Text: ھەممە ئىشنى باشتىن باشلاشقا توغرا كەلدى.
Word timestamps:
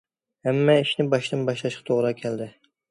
ھەممە 0.47 0.75
ئىشنى 0.85 1.07
باشتىن 1.13 1.47
باشلاشقا 1.51 1.87
توغرا 1.93 2.19
كەلدى. 2.25 2.55